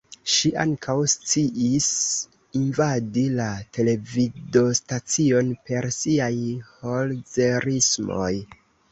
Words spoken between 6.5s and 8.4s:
"'Holzerismoj"'.